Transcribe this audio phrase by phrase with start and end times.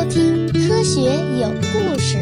[0.00, 2.16] 收听《科学有故事》。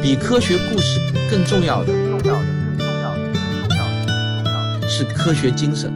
[0.00, 0.98] 比科学故事
[1.30, 2.46] 更重要的，重要的，
[2.78, 5.92] 更重要的，更重要的，更重要的是科学精神。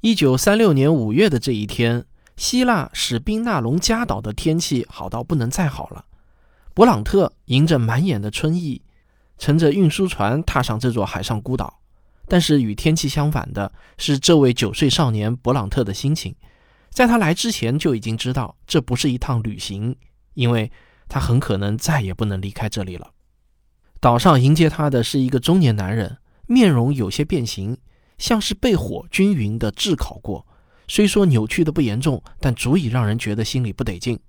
[0.00, 2.04] 一九三六年五月的这一天，
[2.36, 6.06] 希腊史宾纳隆加岛的天气好到不能再好了。
[6.74, 8.82] 勃朗特迎着满眼的春意，
[9.38, 11.78] 乘着运输船踏上这座海上孤岛。
[12.26, 16.34] 但是与天气相反的是，这位九岁少年勃朗特的心情，
[16.90, 19.96] 在他来之前就已经知道这不是一趟旅行，
[20.34, 20.70] 因为
[21.08, 23.10] 他很可能再也不能离开这里了。
[24.00, 27.78] 岛上迎接他的是一个中年男人，面容有些变形，
[28.18, 30.46] 像是被火均匀的炙烤过。
[30.86, 34.20] 虽说扭曲的不严重，但足以让人觉得心里不得劲。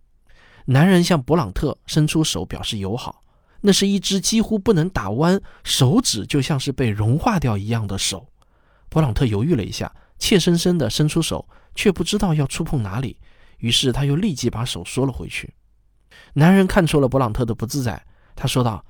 [0.67, 3.24] 男人向勃朗特伸出手表示友好。
[3.61, 8.27] 那是一只几乎不能打弯，手指就像是被融化掉一样的手。
[8.89, 13.17] 勃朗特犹豫了一下，怯生生地伸出手，却不知道要触碰哪里。
[13.57, 15.53] 于是他又立即把手缩了回去。
[16.33, 18.85] 男人看出了勃朗特的不自在，他说道：“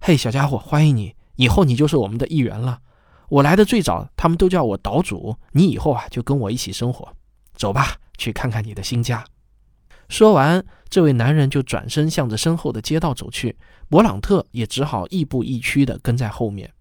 [0.00, 1.14] 嘿，小家伙，欢迎你！
[1.36, 2.80] 以后你就是我们的一员了。
[3.28, 5.36] 我来的最早，他们都叫我岛主。
[5.52, 7.14] 你以后啊，就跟我一起生活。
[7.54, 9.24] 走吧，去看看你的新家。”
[10.08, 13.56] 说完，这位男人就转身向着身后的街道走去。
[13.92, 16.72] 勃朗特也只好亦步亦趋地跟在后面。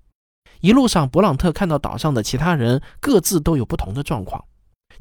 [0.61, 4.41] 一路上，勃朗特看到岛上的其他人各自都有不同的状况。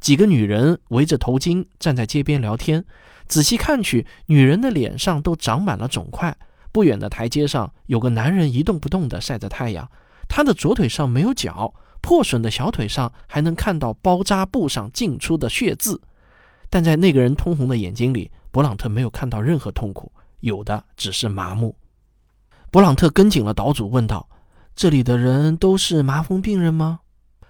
[0.00, 2.84] 几个女人围着头巾站在街边聊天，
[3.28, 6.36] 仔细看去，女人的脸上都长满了肿块。
[6.72, 9.88] 不远的台阶上，有个男人一动不动地晒着太阳，
[10.28, 16.00] 他的左腿上没有脚，破损的小腿上还能看到包扎布上浸出的血渍。
[16.69, 21.77] 但在那个人通红的眼睛里，勃朗特没有看到任何痛苦，有的只是麻木。
[22.73, 24.29] 勃朗特跟紧了岛主，问道
[24.77, 27.01] ：“这里的人都是麻风病人吗？”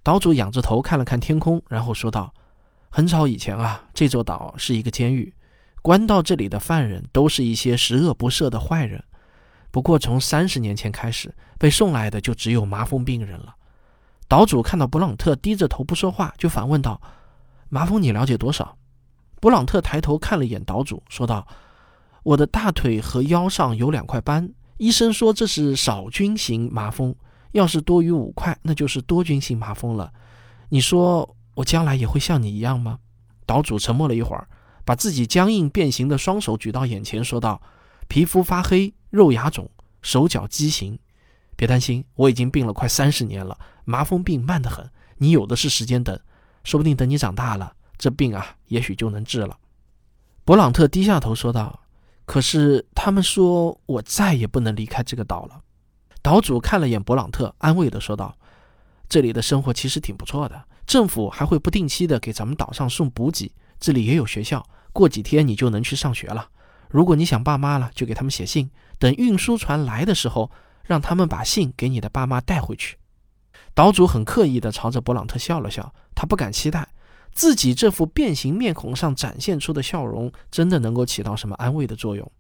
[0.03, 2.33] 岛主仰着头看了看天空，然后说道
[2.89, 5.35] ：“很早以前啊，这座岛是一个监狱，
[5.83, 9.05] 关到这里的犯人都是一些十恶不赦的坏人。
[9.71, 13.57] 不过从三十年前开始，被送来的就只有麻风病人了。”
[14.27, 16.99] 岛主看到勃朗特低着头不说话，就反问道
[17.69, 18.79] ：“麻风你了解多少？”
[19.39, 21.47] 勃朗特抬头看了一眼岛主，说道
[22.25, 24.51] ：“我的大腿和腰上有两块斑，
[24.81, 27.15] 医生说这是少菌型麻风，
[27.53, 30.11] 要是多于五块，那就是多菌型麻风了。
[30.71, 32.99] 你说我将来也会像你一样吗？”
[33.45, 34.49] 岛主沉默了一会儿，
[34.87, 37.61] 把自己僵硬变形的双手举到眼前，说道
[38.09, 39.71] ：“皮肤发黑，肉芽肿，
[40.01, 40.99] 手脚畸形。
[41.57, 46.19] 别担心，我已经病了快三十年了，麻风病慢得很，你有的是时间等，
[46.65, 49.59] 说不定等你长大了。”这病啊，也许就能治了。
[50.47, 51.81] 勃朗特低下头说道
[52.25, 55.61] ：“可是他们说我再也不能离开这个岛了。”
[56.23, 58.37] 岛主看了眼勃朗特，安慰地说道
[59.09, 66.49] ：“这里的生活其实挺不错的，政府还会不定期的给咱们岛上送补给，这里也有学校，过几天你就能去上学了。
[66.91, 70.51] 如果你想爸妈了，就给他们写信，等运输船来的时候，
[70.85, 72.99] 让他们把信给你的爸妈带回去。”
[73.73, 76.89] 岛主很刻意地朝着勃朗特笑了笑，他不敢期待。
[77.33, 82.31] 自己这副变形面孔上展现出的笑容，真的能够起到什么安慰的作用？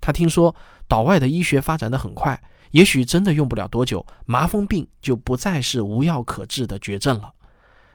[0.00, 0.54] 他听说
[0.86, 2.40] 岛外的医学发展的很快，
[2.70, 7.34] 也许真的用不了多久，麻风病就不再是无药可治的绝症了。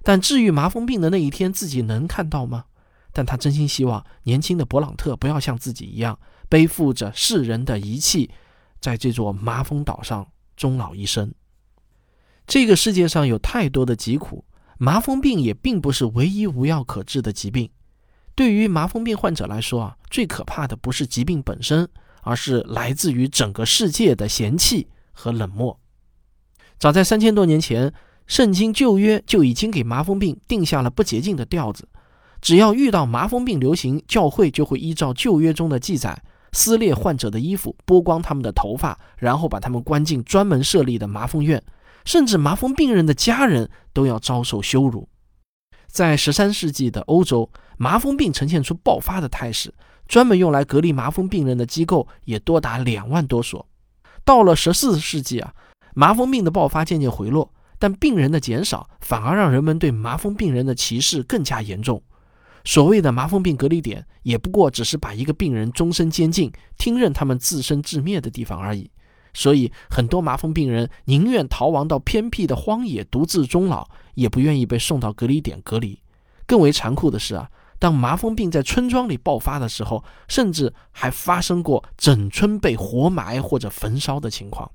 [0.04, 2.66] 但治愈麻风病的那一天，自己能看到吗？
[3.14, 8.30] 但他真心希望年轻的勃朗特不要像自己一样，背负着世人的遗弃，
[8.82, 10.28] 在这座麻风岛上
[10.58, 11.34] 终老一生。
[12.46, 14.44] 这个世界上有太多的疾苦。
[14.84, 17.70] 麻风病也并不是唯一无药可治的疾病。
[18.36, 21.88] 对于麻风病患者来说啊，最可怕的不是疾病本身，
[22.22, 25.80] 而是来自于整个世界的嫌弃和冷漠。
[26.78, 27.88] 早在三千多年前，
[28.28, 31.88] 《圣经旧约》就已经给麻风病定下了不洁净的调子：
[32.42, 36.22] 只要遇到麻风病流行，教会就会依照旧约中的记载，
[36.52, 41.64] 撕裂患者的衣服，剥光他们的头发，然后把他们关进专门设立的麻风院。
[42.06, 45.08] 甚至麻风病人的家人都要遭受羞辱。
[45.88, 49.74] 在十三世纪的欧洲，麻风病呈现出爆发的态势，
[50.08, 53.68] 专门用来隔离麻风病人的机构也多达两万多所。
[54.26, 55.54] 到了十四世纪啊，
[55.94, 62.02] 麻风病的爆发渐渐回落，但病人的减少反而让人们对麻风病人的歧视更加严重。
[62.66, 68.90] 所谓的麻风病隔离点，也不过只是把一个病人终身监禁，听任他们自生自灭的地方而已。
[69.34, 76.00] 所以，很多麻风病人宁愿逃亡到偏僻的荒野独自终老，也不愿意被送到隔离点隔离。
[76.46, 77.50] 更为残酷的是啊，
[77.80, 84.70] 当麻风病在村庄里爆发的时候，甚至还发生过整村被活埋或者焚烧的情况。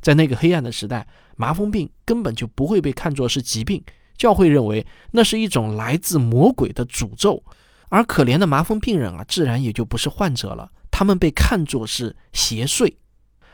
[0.00, 3.82] 在那个黑暗的时代，麻风病根本就不会被看作是疾病，
[4.16, 7.42] 教会认为那是一种来自魔鬼的诅咒，
[7.88, 12.94] 而可怜的麻风病人啊，自然也就不是患者了，他们被看作是邪祟。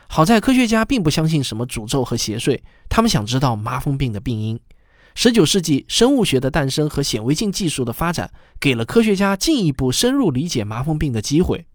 [0.07, 4.59] 好在科学家并不相信什么诅咒和邪祟，他们想知道麻风病的病因。
[5.15, 11.65] 十九世纪，生物学的诞生和显微镜技术的发展，给了科学家进一步深入理解麻风病的机会。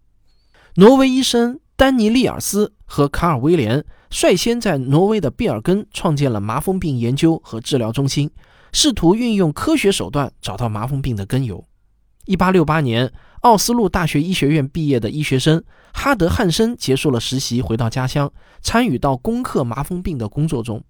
[0.75, 8.29] 挪威医生丹尼利尔斯和卡尔威廉率先在挪威的毕尔根创建了麻风病研究和治疗中心，
[8.71, 11.65] 试图运用科学手段找到麻风病的根由。
[12.25, 20.83] 一八六八年，奥斯陆大学医学院毕业的医学生哈德汉森结束了实习，回到家乡，参与到攻克麻风病的工作中。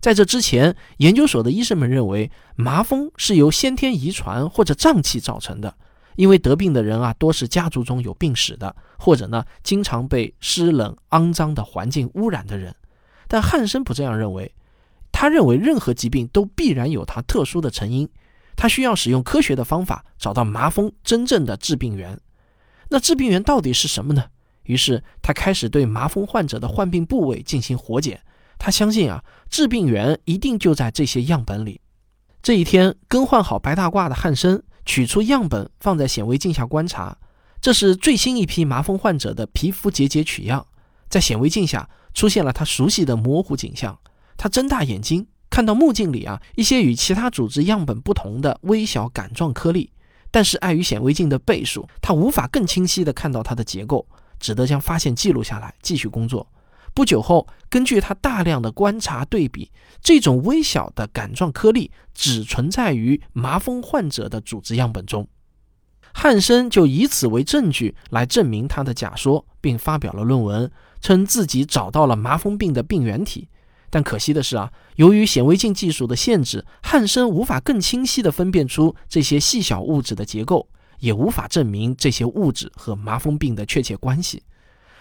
[0.00, 5.74] 在这之前，研究所的医生们认为麻风是由先天遗传或者瘴气造成的，
[6.14, 12.72] 因为得病的人啊多是家族中有病史的，或者呢经常被湿冷肮脏的环境污染的人。
[13.26, 14.54] 但汉森不这样认为，
[15.10, 18.08] 他认为任何疾病都必然有它特殊的成因，
[18.58, 22.20] 他需要使用科学的方法找到麻风真正的致病源。
[22.88, 24.24] 那致病源到底是什么呢？
[24.64, 28.20] 于是他开始对麻风患者的患病部位进行活检。
[28.58, 31.80] 他相信啊，致病源一定就在这些样本里。
[32.42, 37.16] 这一天，更换好白大褂的汉森取出样本，放在显微镜下观察。
[37.60, 40.66] 这是最新一批麻风患者的皮肤结节取样，
[41.08, 43.96] 在显微镜下出现了他熟悉的模糊景象。
[44.36, 45.26] 他睁大眼睛，
[45.58, 49.90] 看到目镜里啊一些与其他组织样本不同的微小杆状颗粒，
[50.30, 54.06] 但是碍于显微镜的倍数，他无法更清晰地看到它的结构，
[54.38, 56.46] 只得将发现记录下来，继续工作。
[56.94, 59.68] 不久后，根据他大量的观察对比，
[60.00, 65.26] 这种微小的杆状颗粒只存在于麻风患者的组织样本中。
[66.14, 70.70] 汉森就以此为证据来证明他的假说，并发表了论文，
[71.00, 73.48] 称自己找到了麻风病的病原体。
[73.90, 80.68] 但可惜的是啊，由于显微镜技术的限制，汉森无法更清晰地分辨出这些细小物质的结构，
[80.98, 84.42] 也无法证明这些物质和麻风病的确切关系。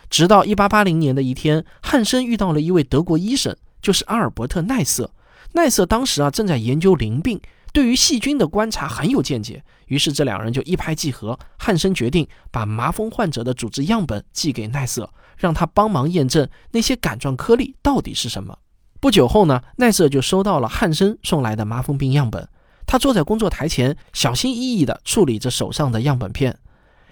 [0.10, 5.12] 直到1880年的一天，汉森遇到了一位德国医生，就是阿尔伯特·奈瑟。
[5.54, 7.42] 奈瑟当时啊正在研究淋病，
[7.74, 9.63] 对于细菌的观察很有见解。
[9.88, 11.38] 于是这两人就一拍即合。
[11.57, 18.57] 汉森决定把麻风患者的组织样本寄给奈瑟，让他帮忙验证那些杆状颗粒到底是什么。
[18.99, 22.47] 不久后呢，奈瑟就收到了汉森送来的麻风病样本。
[22.85, 26.57] 他坐在工作台前，小心翼翼地处理着手上的样本片。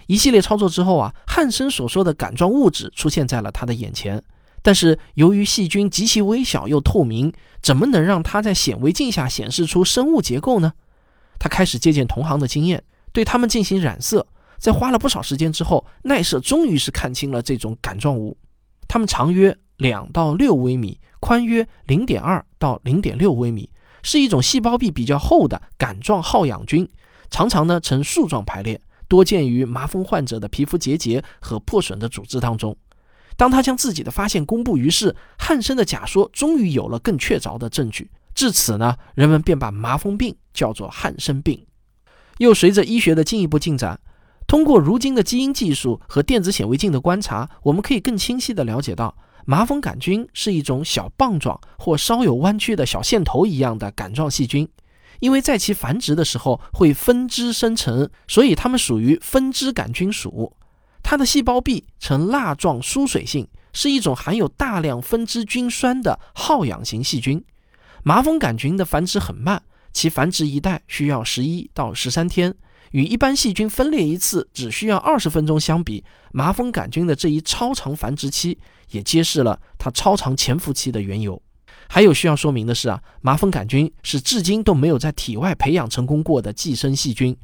[0.08, 4.24] 一系列操作之后啊，汉森所说的杆状物质出现在了他的眼前。
[4.62, 10.74] 但是由于细菌极其微小又透明，怎么能让他在显微镜下显示出生物结构呢？
[11.38, 14.26] 他开始借鉴同行的经验，对他们进行染色。
[14.58, 18.38] 在花了不少时间之后，奈瑟终于是看清了这种杆状物。
[18.88, 23.70] 它们长约两到六微米，宽约零点二到零点六微米，
[24.04, 26.90] 是一种细胞壁比较厚的杆状好氧菌，
[27.30, 28.82] 常常呢呈树状排列。
[29.08, 32.76] 多见于麻风患者的皮肤结节和破损的组织当中。
[33.38, 38.10] 当他将自己的发现公布于世，汉森的假说终于有了更确凿的证据。
[38.34, 41.68] 至此呢，人们便把麻风病叫做汉森病。
[42.40, 44.00] 又随着医学的进一步进展，
[44.48, 49.16] 通过如今的基因技术和电子显微镜的观察，我们可以更清晰地了解到，
[49.46, 54.68] 麻风杆菌是一种小棒状或稍有弯曲的小线头一样的杆状细菌。
[55.20, 60.54] 因为在其繁殖的时候会分支生成，所以它们属于分支杆菌属。
[61.02, 67.44] 它的细胞壁呈蜡状疏水性，是一种含有大量分支菌酸的好氧型细菌。
[68.04, 72.54] 麻风杆菌的繁殖很慢，其繁殖一代需要十一到十三天，
[72.96, 78.58] 与一般细菌分裂一次只需要二十分钟相比，麻风杆菌的这一超长繁殖期
[78.92, 81.42] 也揭示了它超长潜伏期的缘由。
[81.90, 87.36] 还有需要说明的是啊，麻风杆菌是至今都没有在体外培养成功过的寄生细菌。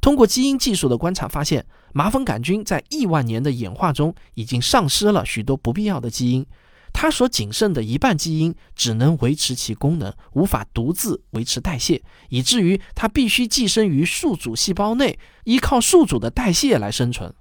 [0.00, 6.46] 通过基因技术的观察发现，麻风杆菌在亿万年的演化中已经丧失了许多不必要的基因，
[6.92, 17.32] 它所仅剩的一半基因只能维持其功能，无法独自维持代谢，以至于它必须寄生于宿主细胞内，依靠宿主的代谢来生存。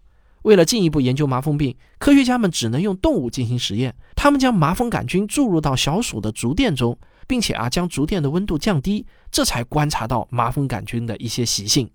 [0.43, 3.93] 为了进一步研究麻风病，科学家们只能用动物进行实验。
[4.15, 11.89] 他们将麻风杆菌注入到小鼠的竹垫中，并且啊将竹垫的温度降低，这才观察到麻风杆菌的一些习性。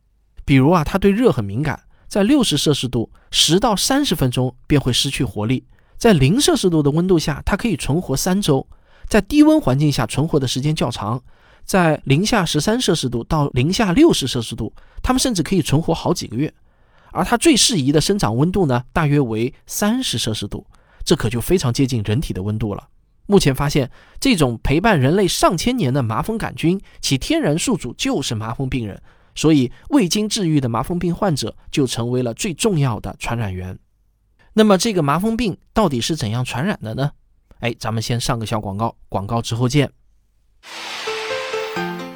[0.45, 5.65] 比如啊，它对热很敏感，在六十摄氏度十到三十分钟便会失去活力；
[5.97, 8.67] 在零摄氏度的温度下，它可以存活三周；
[9.09, 11.23] 在低温环境下存活的时间较长，
[11.65, 14.73] 在零下十三摄氏度到零下六十摄氏度，
[15.03, 16.53] 它们甚至可以存活好几个月。
[17.13, 20.67] 而它最适宜的生长温度呢，大约为三十摄氏度，
[21.05, 22.89] 这可就非常接近人体的温度了。
[23.27, 29.01] 目前发现，这种陪伴人类上千年的麻风杆菌，其天然宿主就是麻风病人，
[29.35, 33.79] 所以未经治愈的麻风病患者就成为了最重要的传染源。
[34.57, 37.11] 那么，这个麻风病到底是怎样传染的呢？
[37.59, 39.91] 哎，咱们先上个小广告，广告之后见。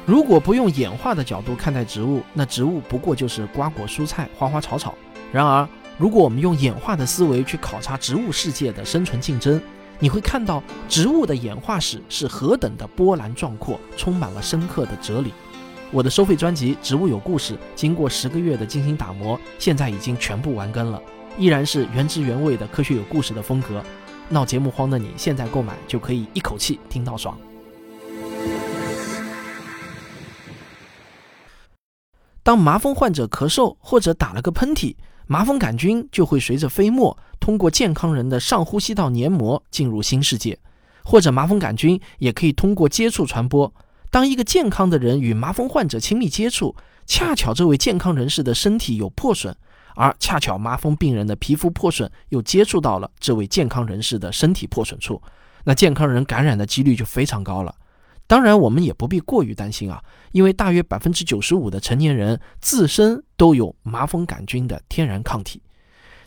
[0.05, 4.95] 如果不用演化的角度看待植物，那植物不过就是瓜果蔬菜、花花草草。
[5.33, 5.67] 然而，
[5.97, 9.61] 如果我们用演化的思维去考察植物世界的生存竞争，
[9.99, 15.33] 你会看到植物的演化史是何等的波澜壮阔，充满了深刻的哲理。
[15.91, 21.01] 我的收费专辑《植物有故事》经过十个月的精心打磨，现在已经全部完更了，
[21.39, 23.81] 依然是原汁原味的科学有故事的风格。
[24.27, 27.39] 闹节目荒的你，现在购买就可以一口气听到爽。
[32.43, 34.93] 当麻风患者咳嗽或者打了个喷嚏，
[35.27, 40.59] 麻风杆菌就会随着飞沫通过健康人的上呼吸道黏膜进入新世界，
[41.05, 43.73] 或者麻风杆菌也可以通过接触传播。
[44.11, 49.55] 当一个健康的人与麻风患者亲密接触，恰巧这位健康人士的身体有破损，
[49.95, 55.21] 而恰巧麻风病人的皮肤破损又接触到了这位健康人士的身体破损处，
[55.63, 57.75] 那健康人感染的几率就非常高了。
[58.27, 65.61] 当然，我们也不必过于担心啊，因为大约百分之九十五的成年人自身都有麻风杆菌的天然抗体。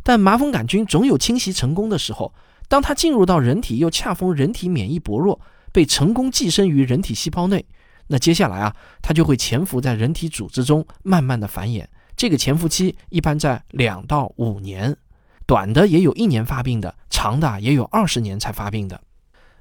[0.02, 2.34] 但麻风杆菌总有侵袭成功的时候，
[2.68, 5.40] 当它进入到人体，又恰逢人体免疫薄弱，
[5.72, 7.64] 被成功寄生于人体细胞内，
[8.08, 11.86] 那接下来啊，它就会潜伏在人体组织中，慢慢的繁衍。
[12.22, 14.96] 这个潜伏期一般在两到五年，
[15.44, 19.00] 短的也有一年发病的，长的也有二十年才发病的。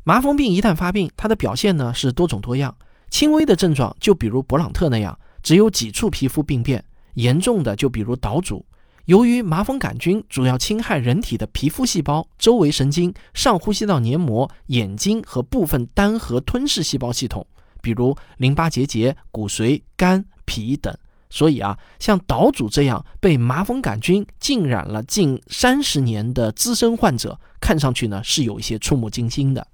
[0.03, 2.77] 麻风病一旦发病，它的表现呢是多种多样。
[3.09, 6.79] 轻微的症状就比如勃朗特那样，只有几处皮肤病变；
[7.15, 8.63] 严重的就比如岛主。
[9.05, 17.47] 由于麻风杆菌主要侵害人体的皮肤细胞、周围神经、上呼吸道黏膜、眼睛和部分单核吞噬细胞系统，
[17.81, 20.95] 比如淋巴结节、骨髓、肝、脾等。
[21.31, 29.65] 所以啊，像岛主这样被麻风杆菌浸染了近三十年的资深患者，看上去呢是有一些触目惊心的。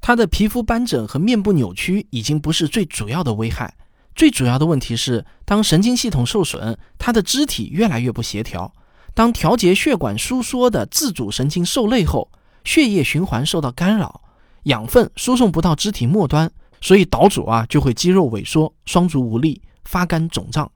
[0.00, 3.76] 他的皮肤斑疹和面部扭曲已经不是最主要的危害，
[4.14, 8.74] 最主要的问题是，当神经系统受损，他的肢体越来越不协调。
[9.14, 12.30] 当调节血管收缩的自主神经受累后，
[12.64, 14.22] 血液循环受到干扰，
[14.64, 20.70] 养分输送不到肢体末端，所以岛主啊就会肌肉萎缩、双足无力、发干肿胀。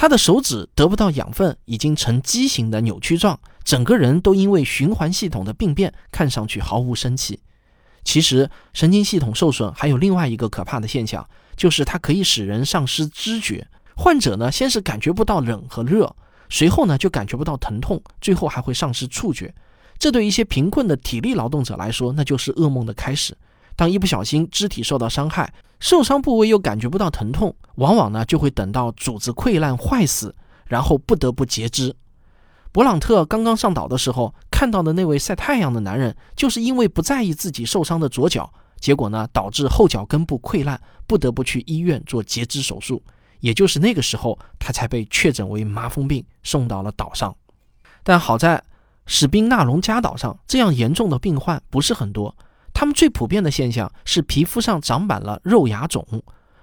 [0.00, 7.40] 他的手指得不到养分，已经呈畸形的扭曲状，整个人都因为循环系统的病变，看上去毫无生气。
[8.04, 13.66] 其实，神经系统受损还有另外一个可怕的现象，就是它可以使人丧失知觉。
[13.96, 16.14] 患者呢，先是感觉不到冷和热，
[16.48, 19.52] 随后呢就感觉不到疼痛，最后还会丧失触觉。
[19.98, 23.36] 这对一些贫困的体力劳动者来说，那就是噩梦的开始。
[23.74, 30.34] 当一不小心肢体受到伤害，受伤部位又感觉不到疼痛，往往呢就会等到组织溃烂坏死，
[30.66, 31.94] 然后不得不截肢。
[32.72, 43.02] 勃朗特刚刚上岛的时候，看到的那位晒太阳的男人，就是因为不在意自己受伤的左脚，结果呢，导致后脚根部溃烂，不得不去医院做截肢手术。
[43.40, 47.34] 也就是那个时候，他才被确诊为麻风病，送到了岛上。
[48.02, 48.62] 但好在
[49.06, 52.36] 史宾纳隆加岛上，这样严重的病患不是很多。
[52.78, 56.06] 他们最普遍的现象是皮肤上长满了肉芽肿。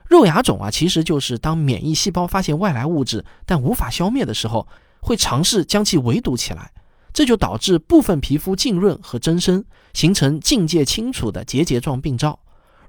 [0.07, 4.65] 肉芽肿啊，其实就是当免疫细胞发现外来物质但无法消灭的时候。
[5.01, 6.72] 会尝试将其围堵起来，
[7.12, 12.39] 这就导致部分皮肤浸润和增生，形成境界清楚的结节状病灶。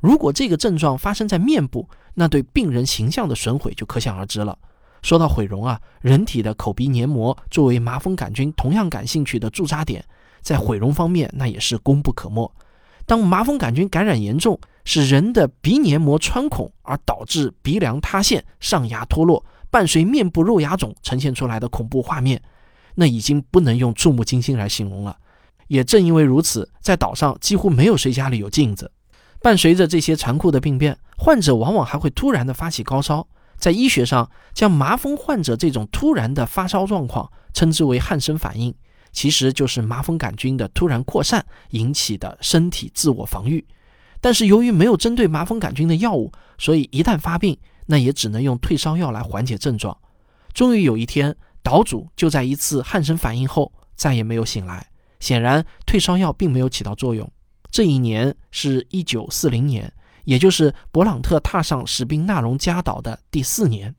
[0.00, 4.56] 如果这个症状发生在面部，那对病人形象的损毁就可想而知了。
[5.02, 10.04] 说到毁容啊，人体的口鼻黏膜作为麻风杆菌同样感兴趣的驻扎点，
[10.40, 12.50] 在毁容方面那也是功不可没。
[13.06, 19.44] 当麻风杆菌感染严重，使人的鼻黏膜穿孔，而导致鼻梁塌陷、上牙脱落。
[19.68, 22.40] 伴随面部肉芽肿呈现出来的恐怖画面，
[22.94, 25.16] 那已经不能用触目惊心来形容了。
[25.68, 28.90] 也正因为如此，在岛上几乎没有谁家里有镜子。
[29.42, 33.26] 伴随着这些残酷的病变，患者往往还会突然的发起高烧。
[33.56, 38.75] 在医学上，将麻风患者这种突然的发烧状况称之为汗生反应，
[39.16, 43.64] 其实就是麻风杆菌的突然扩散引起的身体自我防御。
[44.20, 49.96] 但是由于没有针对麻风杆菌的药物，所以一旦发病，那也只能用退烧药来缓解症状。
[50.52, 54.87] 终于有一天，岛主就在一次汗生反应后再也没有醒来。
[55.18, 57.26] 显然，退烧药并没有起到作用。
[57.70, 59.90] 这一年是一九四零年，
[60.25, 63.94] 也就是勃朗特踏上史宾纳龙加岛的第四年。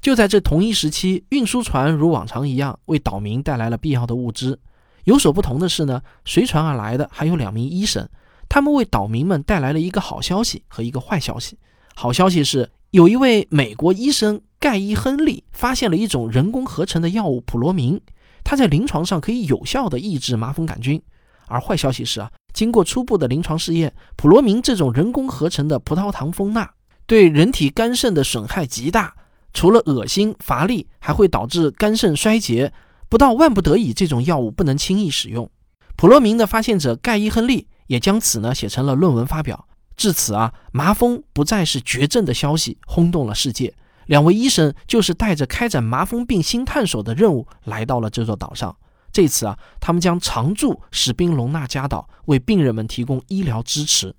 [0.00, 4.58] 就在这同一时期，运输船如往常一样为岛民带来了必要的物资。
[5.04, 8.08] 有所不同的是呢，随船而来的还有两名医生。
[8.48, 11.58] 他们为岛民们带来了一个好消息和一个坏消息。
[11.94, 18.00] 好消息是，有一位美国医生盖伊·亨利发现了一种人工合成的药物普罗明，
[18.42, 21.00] 它在临床上可以有效地抑制麻风杆菌。
[21.46, 26.68] 而坏消息是啊，经过初步的临床试验，普罗明这种人工合成的葡萄糖蜂钠
[27.06, 29.14] 对人体肝肾的损害极大，
[29.52, 32.72] 除了恶心乏力，还会导致肝肾衰竭。
[33.08, 35.50] 不到万不得已，这种药物不能轻易使用。
[35.96, 39.66] 普罗明的发现者盖伊·亨利也将此呢写成了论文发表。
[39.96, 43.74] 至此啊，麻风不再是绝症的消息轰动了世界。
[44.06, 48.74] 两位医生就是带着开展麻风病新探索的任务来到了这座岛上。
[49.12, 54.14] 这次啊，他们将常驻史宾隆纳加岛，为病人们提供医疗支持。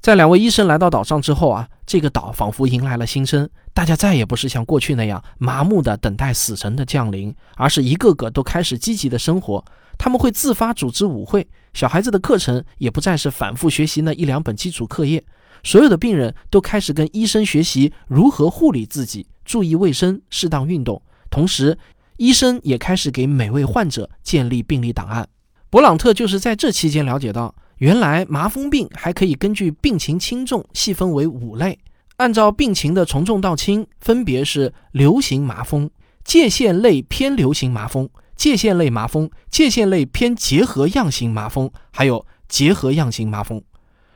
[0.00, 3.48] 在两位医生来到岛上之后啊，这个岛仿佛迎来了新生。
[3.74, 9.64] 大家再也不是像过去那样麻木地等待死神的降临，而是一个个都开始积极的生活。
[9.98, 15.22] 他们会自发组织舞会，小孩子的课程也不再是反复学习那一两本基础课业。
[15.64, 21.02] 所有的病人都开始跟医生学习如何护理自己，注意卫生，适当运动。
[21.28, 21.76] 同时，
[22.16, 25.28] 医生也开始给每位患者建立病历档案。
[25.70, 27.54] 勃朗特就是在这期间了解到。
[27.78, 31.78] 原来麻风病还可以根据病情轻重细分为五类，
[32.16, 35.88] 按照病情的从重到轻，分别是流行麻风、
[36.24, 43.62] 界限类偏流行麻风、界限类麻风、界限类偏结核样型麻风，还有结核样型麻风。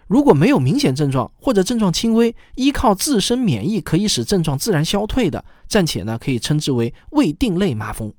[0.09, 8.13] 如果没有明显症状或者症状轻微，依靠自身免疫可以使症状自然消退的，暂且呢可以称之为未定类麻风。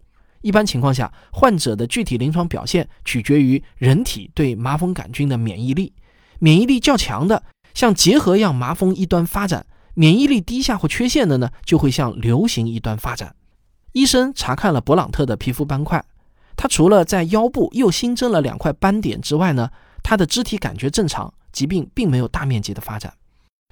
[0.44, 5.92] 一般情况下，患者的具体临床表现取决于人体对麻风杆菌的免疫力。
[6.40, 7.42] 免疫力较强的，
[7.74, 9.62] 像结核样麻风一端发展；
[9.94, 13.36] 免疫力低下或缺陷的呢，就会向流行一端发展。
[13.94, 16.04] 医生查看了勃朗特的皮肤斑块，
[16.58, 19.70] 他除了在腰部又新增了两块斑点之外呢，
[20.04, 23.14] 他的肢体感觉正常，疾病并没有大面积的发展。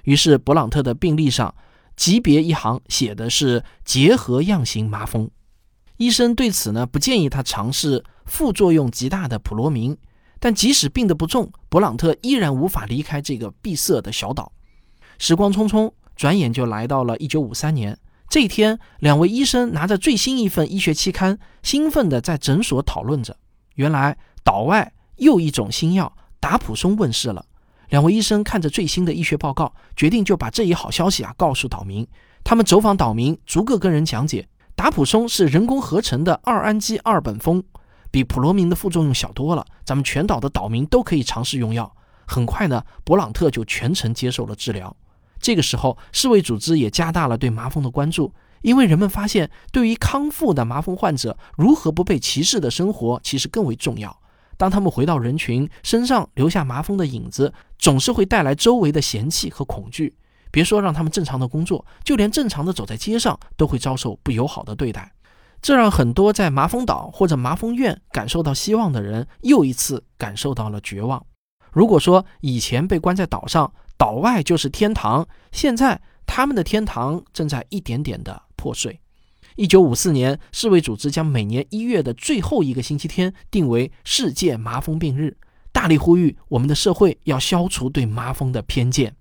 [0.04, 1.54] 于是，勃朗特的病历上
[1.94, 5.30] 级别一行写的是结核样型麻风。
[6.02, 9.96] 医生对此呢不建议他尝试副作用极大的普罗明，
[10.40, 14.50] 但即使病得不重，勃朗特依然无法离开这个闭塞的小岛。
[15.20, 17.96] 时光匆匆，转眼就来到了1953年。
[18.28, 23.36] 这一天，两位医生拿着最新一份医学期刊，兴奋地在诊所讨论着。
[23.76, 27.46] 原来，岛外又一种新药达普松问世了。
[27.90, 32.04] 两位医生看着最新的医学报告，决定就把这一好消息啊告诉岛民。
[32.42, 34.48] 他们走访岛民，逐个跟人讲解。
[34.82, 37.62] 达普松是人工合成的二氨基二苯酚，
[38.10, 39.64] 比普罗明的副作用小多了。
[39.84, 41.94] 咱们全岛的岛民都可以尝试用药。
[42.26, 44.96] 很快呢，勃朗特就全程接受了治疗。
[45.38, 54.18] 这个时候，世卫组织也加大了对麻风的关注，因为人们发现，对于康复的麻风患者，如何不被歧视的生活其实更为重要。
[54.56, 60.16] 当他们回到人群，身上留下麻风的影子，总是会带来周围的嫌弃和恐惧。
[60.52, 65.10] 别说让他们正常的工作，就连正常的走在街上都会遭受不友好的对待，
[65.60, 71.26] 这让很多在麻风岛或者麻风院感受到希望的人又一次感受到了绝望。
[71.72, 79.00] 如果说以前被关在岛上，岛外就是天堂，现在他们的天堂正在一点点的破碎。
[79.56, 85.36] 一九五四年，世卫组织将每年一月的最后一个星期天定为世界麻风病日，
[85.72, 89.14] 大力呼吁我们的社会要消除对麻风的偏见。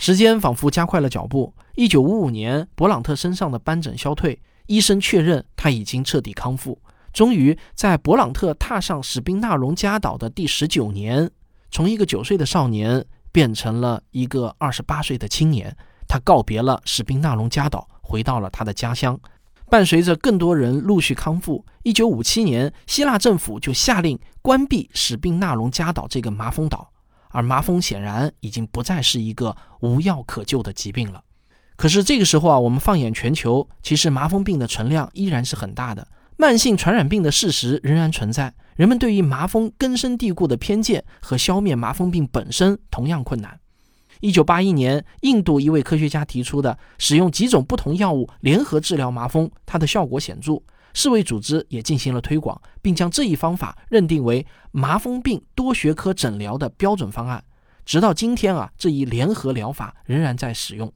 [0.00, 1.52] 时间仿佛加快了脚步。
[1.74, 6.80] 一九五五年，勃朗特身上的斑疹消退，医生确认他已经彻底康复。
[7.12, 11.30] 终于，在勃朗特踏上史宾纳隆加岛的第十九年，
[11.70, 15.76] 从一个九岁的少年变成了一个二十八岁的青年。
[16.08, 19.20] 他告别了史宾纳隆加岛，回到了他的家乡。
[19.68, 26.89] 伴随着更多人陆续康复，一九五七年，希腊政府就下令关闭史宾纳隆加岛这个麻风岛。
[27.30, 31.22] 而麻风显然已经不再是一个无药可救的疾病了。
[31.76, 38.52] 可是这个时候啊，我们放眼全球，其实麻风病的存量依然是很大的，慢性传染病的事实仍然存在。
[38.76, 43.58] 人们对于麻风根深蒂固的偏见和消灭麻风病本身同样困难。
[44.20, 50.62] 一九八一年，印度一位科学家提出的使用几种不同药物联合治疗麻风，它的效果显著。
[50.92, 57.44] 世卫组织也进行了推广，并将这一方法认定为麻风病多学科诊疗的标准方案。
[57.84, 60.92] 直到今天啊，这一联合疗法仍然在使用。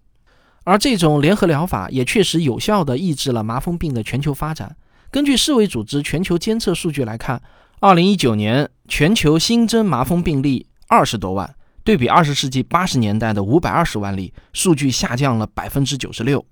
[0.65, 4.77] 而这种联合疗法也确实有效地抑制了麻风病的全球发展。
[5.11, 7.43] 根据世卫组织全球监测数据来看
[7.81, 11.55] ，2019年全球新增麻风病例二十多万，
[11.85, 16.43] 对比20世纪80年代的520万例，数据下降了96%。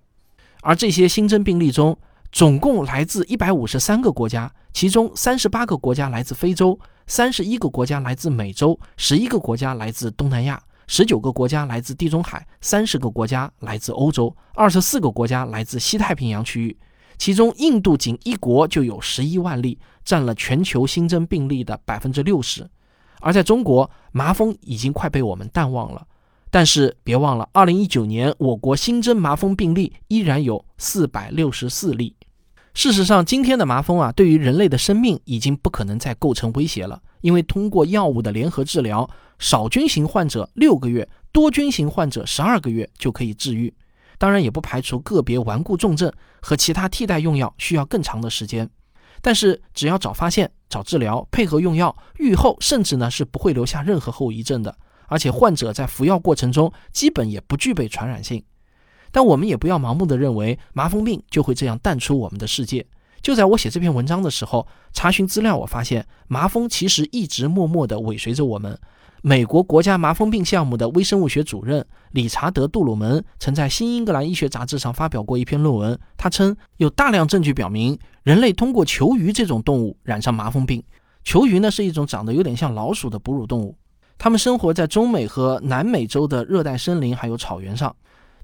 [0.60, 1.98] 而这些新增病例中，
[2.32, 16.74] 总共来自一百五十三个国家，其中三十八个国家来自非洲，三十一个国家来自美洲，十一个国家来自东南亚，十九个国家来自地中海，三十个国家来自欧洲，二十四个国家来自西太平洋区域。
[17.18, 22.66] 其中，印度仅一国就有十一万例，占了全球新增病例的百分之六十。
[23.20, 26.06] 而在中国，麻风已经快被我们淡忘了。
[26.50, 32.16] 但是别忘了，二零一九年我国新增麻风病例依然有四百六十四例。
[32.74, 39.08] 事实上，今天的麻风啊，对于人类的生命已经不可能再构成威胁了，因为通过药物的联合治疗，
[39.38, 43.72] 少菌型患者六个月，多菌型患者十二个月就可以治愈。
[44.16, 48.68] 当然，也不排除个别顽固重症和其他替代用药需要更长的时间。
[49.20, 54.74] 但是，只要早发现、早治疗、配合用药，愈后甚至呢是不会留下任何后遗症的。
[55.08, 58.42] 而且患者在服药过程中基本也不具备传染性，
[59.12, 62.84] 但我们也不要盲目的认为麻风病就会这样淡出我们的世界。
[63.20, 68.76] 就在我写这篇文章的时候，查询资料，我发现麻风其实一直默默地尾随着我们。
[69.24, 80.82] 美国国家麻风病项目的微生物学主任理查德·杜鲁门曾在《新英格兰医学杂志》上发表过一篇论文，他称有大量证据表明，人类通过球鱼这种动物染上麻风病。
[81.22, 83.76] 球鱼呢是一种长得有点像老鼠的哺乳动物。
[84.18, 87.94] 它们生活在中美和南美洲的热带森林还有草原上，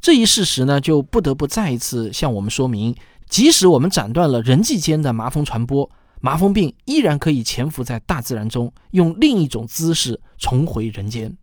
[0.00, 2.94] 这一事实呢，就不得不再一次向我们说明，
[3.28, 11.36] 即使我们斩断了人际间的麻风传播，麻风病依然可以潜伏在大自然中，用另一种姿势重回人间。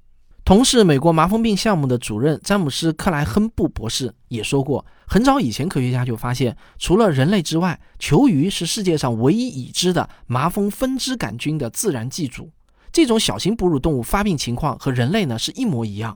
[0.46, 12.52] 同是美国麻风病项目的主任詹姆斯·克莱亨布博士也说过，很早以前科学家就发现，除了人类之外，球鱼是世界上唯一已知的麻风分支杆菌的自然寄主。
[12.92, 16.16] 这种小型哺乳动物发病情况和人类呢是一模一样，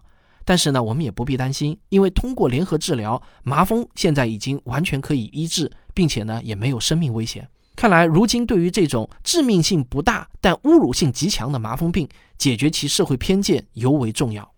[0.50, 7.48] 但是呢我们也不必担心，因为通过联合治疗，麻风现在已经完全可以医治，并且呢也没有生命危险。
[7.76, 12.10] 看来如今对于这种致命性不大但侮辱性极强的麻风病，
[12.40, 14.52] 解决其社会偏见尤为重要。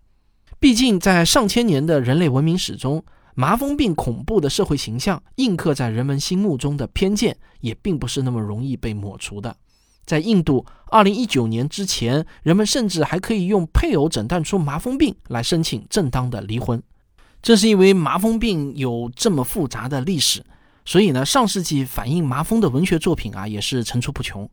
[0.58, 9.54] 毕竟在上千年的人类文明史中，麻风病恐怖的社会形象印刻在人们心目中的偏见，也并不是那么容易被抹除的。
[10.04, 16.82] 在印度，二零一九年之前，人们甚至还可以用配偶诊断出麻风病来申请正当的离婚。
[17.40, 20.44] 正是因为麻风病有这么复杂的历史，
[20.84, 24.48] 所以呢，上世纪反映麻风的文学作品啊，也是层出不穷。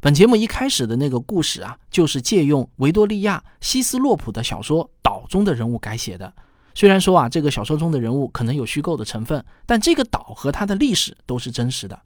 [0.00, 6.32] 本节目一开始的那个故事啊，就是借用维多利亚·希斯洛普的小说《岛》中的人物改写的。
[6.74, 12.00] 虽然说啊，这个小说中的人物可能有虚构的成分，但这个岛和它的历史都是真实的。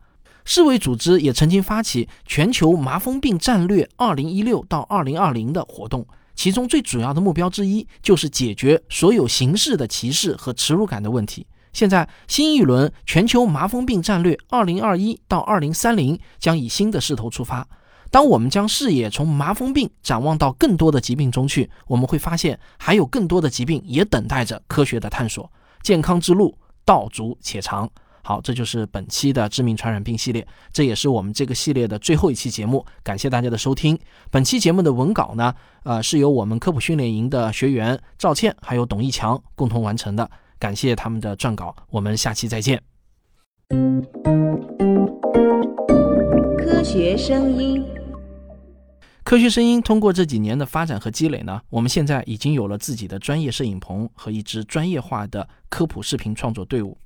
[0.44, 11.46] 世卫组织也曾经发起全球麻风病战略二零一六到二零二零的活动，其中最主要的目标之一就是解决所有形式的歧视和耻辱感的问题。
[11.72, 17.66] 现在，新一轮全球麻风病战略二零二一到二零三零将以新的势头出发。
[18.11, 25.50] 当我们将视野从麻风病展望到更多的疾病中去，我们会发现还有更多的疾病也等待着科学的探索。
[25.83, 27.88] 健康之路道阻且长。
[28.22, 32.87] 好，这就是本期的致命传染病系列，这也是我们这个系列的最后一期节目。
[33.02, 33.98] 感谢大家的收听。
[34.30, 41.74] 本期节目的文稿呢，呃，是由我们科普训练营的学员赵倩还有董一强共同完成的，感谢他们的撰稿。
[41.90, 42.80] 我们下期再见。
[46.58, 47.85] 科学声音，
[49.24, 56.96] 科学声音通过这几年的发展和积累呢，我们现在已经有了自己的专业摄影棚和一支专业化的科普视频创作队伍。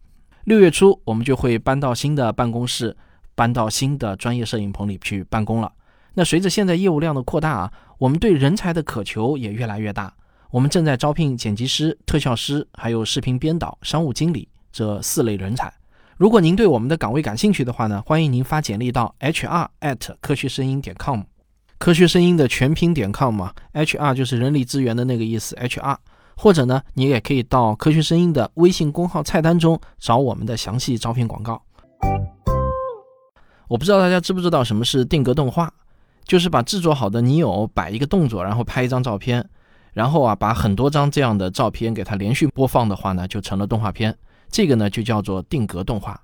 [0.46, 2.96] 六月初，我们就会搬到新的办公室，
[3.34, 5.72] 搬到新的专业摄影棚里去办公了。
[6.14, 10.14] 那随着现在业务量的扩大啊，我们对人才的渴求也越来越大。
[10.52, 15.72] 我们正在招聘剪辑师、特效师，还有视频编导、商务经理这四类人才。
[16.16, 21.22] 如果您对我们的岗位感兴趣的话呢，欢迎您发简历到 hr at 科学声音点 com，
[21.78, 25.96] 科学声音的全拼点 com 嘛，hr 就是人力资源的那个意思，hr。
[26.36, 31.62] 或者呢，你也可以到科学声音的微信公号菜单中找我们的详细招聘广告。
[33.68, 35.72] 我不知道大家知不知道什么是定格动画，
[36.24, 39.48] 就是把制作好的泥偶摆一个动作，然后拍一张照片，
[39.94, 44.16] 然后啊把很多张这样的照片给它连续播放的话呢，就成了动画片。
[44.48, 46.20] 这个呢就叫做定格动画。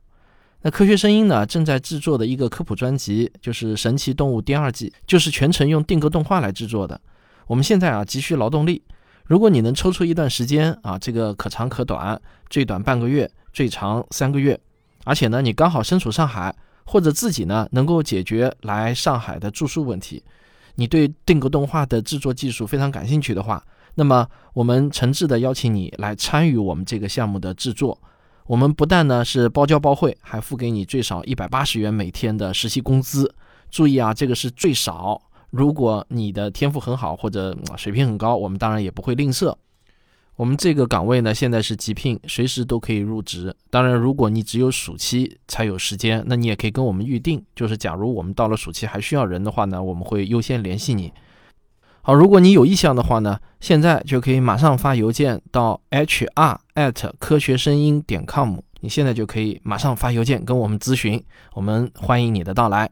[0.61, 7.01] 那科学声音呢正在制作的一个科普专辑，就是《神奇动物》第二季，就是全程用定格动画来制作的。
[7.49, 8.83] 我们现在啊急需劳动力。
[9.25, 14.59] 如果你能抽出一段时间啊，这个可长可短，最短半个月，最长三个月，
[15.05, 16.55] 而且呢，你刚好身处上海，
[16.85, 20.23] 或者自己呢能够解决来上海的住宿问题，
[20.75, 27.99] 你对定格动画的制作技术非常感兴趣的话，那么我们诚挚的邀请你来参与我们这个项目的制作。
[28.47, 33.33] 我们不但呢是包教包会，还付给你最少一百八十元每天的实习工资。
[33.71, 35.23] 注意啊，这个是最少。
[35.53, 39.55] 如果你的天赋很好或者水平很高，我们当然也不会吝啬。
[40.37, 43.55] 我们这个岗位呢，现在是急聘，随时都可以入职。
[43.69, 47.45] 当然，如果你只有暑期才有时间，那你也可以跟我们预定。
[47.55, 51.13] 就是假如我们到了暑期还需要人的话呢，我们会优先联系你。
[52.01, 58.57] 好，如果你有意向的话呢，现在就可以马上发邮件到 hr@ 科学声音点 com。
[58.81, 62.91] 你现在就可以马上发邮件跟我们咨询，我们欢迎你的到来。